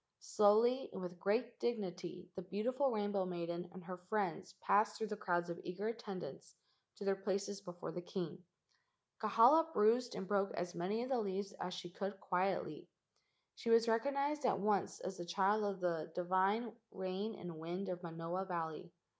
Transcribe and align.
Slowly 0.19 0.89
and 0.93 0.99
with 1.03 1.19
great 1.19 1.59
dignity 1.59 2.27
the 2.33 2.41
beautiful 2.41 2.89
rainbow 2.89 3.23
maiden 3.23 3.69
and 3.71 3.83
her 3.83 3.97
friends 3.97 4.53
passed 4.59 4.97
through 4.97 5.09
the 5.09 5.15
crowds 5.15 5.47
of 5.51 5.59
eager 5.63 5.89
attendants 5.89 6.55
to 6.95 7.05
their 7.05 7.15
places 7.15 7.61
before 7.61 7.91
the 7.91 8.01
king. 8.01 8.43
Kahala 9.21 9.71
bruised 9.71 10.15
and 10.15 10.27
broke 10.27 10.55
as 10.55 10.73
many 10.73 11.03
of 11.03 11.09
the 11.09 11.19
leaves 11.19 11.51
as 11.59 11.75
she 11.75 11.91
could 11.91 12.19
quietly. 12.19 12.87
She 13.53 13.69
was 13.69 13.87
recognized 13.87 14.43
at 14.43 14.57
once 14.59 15.01
as 15.01 15.17
the 15.17 15.23
child 15.27 15.63
of 15.63 15.79
the 15.81 16.11
divine 16.15 16.73
rain 16.89 17.35
and 17.35 17.59
wind 17.59 17.87
of 17.87 18.01
Manoa 18.01 18.45
Valley. 18.45 18.91